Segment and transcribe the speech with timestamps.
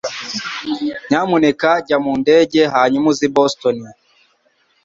[1.07, 3.77] Nyamuneka jya mu ndege hanyuma uze i Boston